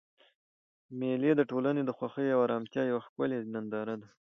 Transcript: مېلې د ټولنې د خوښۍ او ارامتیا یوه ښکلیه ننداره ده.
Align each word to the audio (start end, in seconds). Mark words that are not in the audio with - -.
مېلې 0.99 1.31
د 1.35 1.41
ټولنې 1.51 1.81
د 1.85 1.89
خوښۍ 1.97 2.27
او 2.35 2.39
ارامتیا 2.47 2.81
یوه 2.91 3.01
ښکلیه 3.05 3.39
ننداره 3.53 3.95
ده. 4.01 4.07